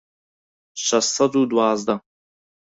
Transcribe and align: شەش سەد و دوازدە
شەش 0.85 1.05
سەد 1.17 1.33
و 1.39 1.43
دوازدە 1.51 1.95